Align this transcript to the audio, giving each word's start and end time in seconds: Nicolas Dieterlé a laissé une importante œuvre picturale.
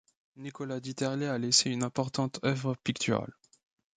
Nicolas 0.37 0.79
Dieterlé 0.79 1.27
a 1.27 1.37
laissé 1.37 1.69
une 1.69 1.83
importante 1.83 2.39
œuvre 2.43 2.73
picturale. 2.83 3.35